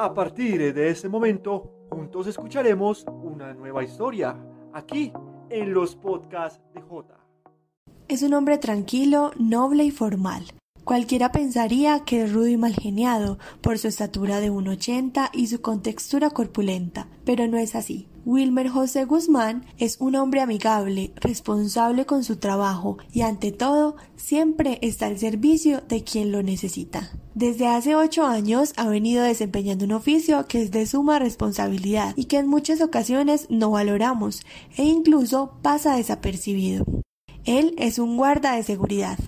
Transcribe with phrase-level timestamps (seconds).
[0.00, 4.36] A partir de ese momento, juntos escucharemos una nueva historia,
[4.72, 5.12] aquí
[5.50, 7.16] en los podcasts de J.
[8.06, 10.44] Es un hombre tranquilo, noble y formal.
[10.88, 15.60] Cualquiera pensaría que es rudo y mal geniado por su estatura de 1,80 y su
[15.60, 18.08] contextura corpulenta, pero no es así.
[18.24, 24.78] Wilmer José Guzmán es un hombre amigable, responsable con su trabajo y ante todo siempre
[24.80, 27.12] está al servicio de quien lo necesita.
[27.34, 32.24] Desde hace ocho años ha venido desempeñando un oficio que es de suma responsabilidad y
[32.24, 34.40] que en muchas ocasiones no valoramos
[34.78, 36.86] e incluso pasa desapercibido.
[37.44, 39.18] Él es un guarda de seguridad.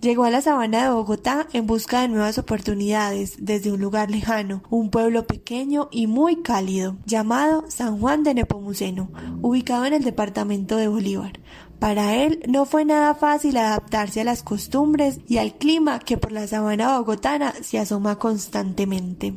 [0.00, 4.62] Llegó a la sabana de Bogotá en busca de nuevas oportunidades desde un lugar lejano,
[4.70, 9.10] un pueblo pequeño y muy cálido, llamado San Juan de Nepomuceno,
[9.42, 11.40] ubicado en el departamento de Bolívar.
[11.80, 16.30] Para él no fue nada fácil adaptarse a las costumbres y al clima que por
[16.30, 19.34] la sabana bogotana se asoma constantemente.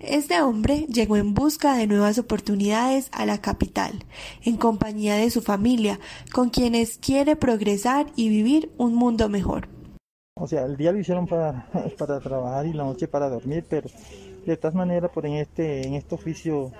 [0.00, 4.04] Este hombre llegó en busca de nuevas oportunidades a la capital,
[4.44, 5.98] en compañía de su familia,
[6.32, 9.68] con quienes quiere progresar y vivir un mundo mejor.
[10.34, 13.90] O sea, el día lo hicieron para, para trabajar y la noche para dormir, pero
[14.46, 16.70] de todas maneras, por en este, en este oficio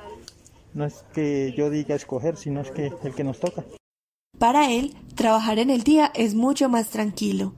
[0.74, 3.64] no es que yo diga escoger, sino es que el que nos toca.
[4.38, 7.54] Para él, trabajar en el día es mucho más tranquilo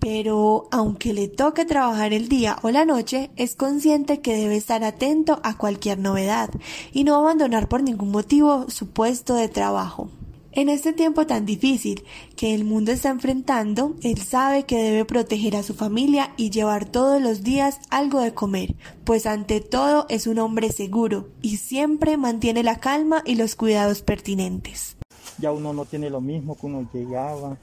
[0.00, 4.82] pero aunque le toque trabajar el día o la noche, es consciente que debe estar
[4.82, 6.50] atento a cualquier novedad
[6.92, 10.08] y no abandonar por ningún motivo su puesto de trabajo.
[10.52, 12.02] En este tiempo tan difícil
[12.34, 16.86] que el mundo está enfrentando, él sabe que debe proteger a su familia y llevar
[16.86, 22.16] todos los días algo de comer, pues ante todo es un hombre seguro y siempre
[22.16, 24.96] mantiene la calma y los cuidados pertinentes.
[25.38, 27.56] Ya uno no tiene lo mismo que uno llegaba.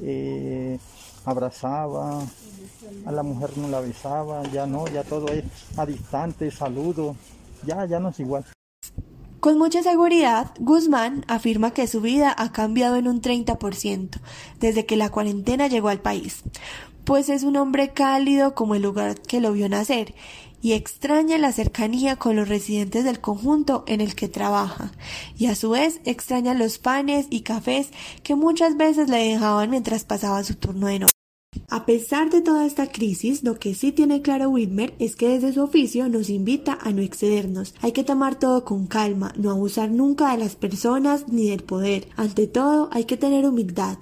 [0.00, 0.78] Eh,
[1.24, 2.22] abrazaba,
[3.06, 5.44] a la mujer no la besaba, ya no, ya todo es
[5.76, 7.16] a distante, saludo,
[7.66, 8.44] ya, ya no es igual.
[9.40, 14.18] Con mucha seguridad, Guzmán afirma que su vida ha cambiado en un 30%
[14.58, 16.44] desde que la cuarentena llegó al país,
[17.04, 20.14] pues es un hombre cálido como el lugar que lo vio nacer
[20.62, 24.92] y extraña la cercanía con los residentes del conjunto en el que trabaja,
[25.36, 27.90] y a su vez extraña los panes y cafés
[28.22, 31.13] que muchas veces le dejaban mientras pasaba su turno de noche.
[31.74, 35.52] A pesar de toda esta crisis, lo que sí tiene claro Whitmer es que desde
[35.52, 37.74] su oficio nos invita a no excedernos.
[37.80, 42.06] Hay que tomar todo con calma, no abusar nunca de las personas ni del poder.
[42.14, 43.98] Ante todo, hay que tener humildad.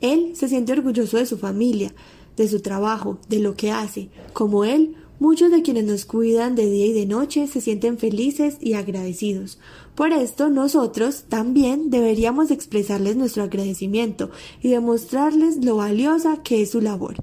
[0.00, 1.92] Él se siente orgulloso de su familia,
[2.36, 4.08] de su trabajo, de lo que hace.
[4.32, 8.58] Como él, Muchos de quienes nos cuidan de día y de noche se sienten felices
[8.60, 9.58] y agradecidos.
[9.94, 14.30] Por esto nosotros también deberíamos expresarles nuestro agradecimiento
[14.62, 17.16] y demostrarles lo valiosa que es su labor.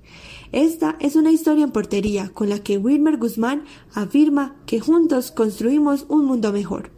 [0.51, 6.07] Esta es una historia en portería con la que Wilmer Guzmán afirma que juntos construimos
[6.09, 6.92] un mundo mejor.